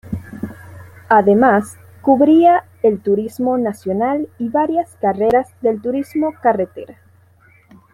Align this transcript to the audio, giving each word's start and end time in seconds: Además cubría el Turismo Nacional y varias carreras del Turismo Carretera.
Además 1.09 1.77
cubría 2.01 2.65
el 2.81 3.01
Turismo 3.01 3.59
Nacional 3.59 4.29
y 4.39 4.49
varias 4.49 4.95
carreras 4.99 5.49
del 5.61 5.79
Turismo 5.79 6.33
Carretera. 6.41 6.97